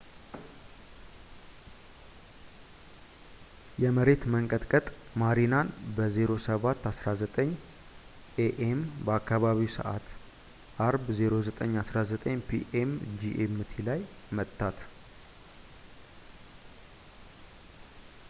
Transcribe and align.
የመሬት 3.83 4.23
መንቀጥቀጥ 4.35 4.85
ማሪናን 5.23 5.67
በ 5.97 6.07
07:19 6.15 7.53
ኤ.ኤም. 8.45 8.81
በአካባቢው 9.07 9.71
ሰዓት 9.77 10.07
አርብ 10.87 11.05
09:19 11.21 12.43
ፒ.ኤም 12.49 12.91
ጂኤምቲ 13.21 13.75
ላይ 13.91 14.01
መታት 14.39 14.81